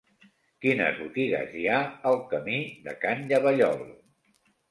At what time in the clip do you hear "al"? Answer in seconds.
2.11-2.17